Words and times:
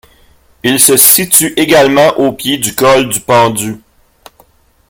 Il 0.63 0.79
se 0.79 0.97
situe 0.97 1.53
également 1.57 2.17
au 2.17 2.31
pied 2.33 2.57
du 2.57 2.73
col 2.73 3.07
du 3.09 3.19
Pendu. 3.19 3.77